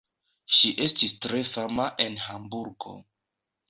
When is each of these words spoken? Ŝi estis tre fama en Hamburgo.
Ŝi 0.59 0.71
estis 0.85 1.15
tre 1.27 1.43
fama 1.53 1.89
en 2.09 2.21
Hamburgo. 2.27 3.01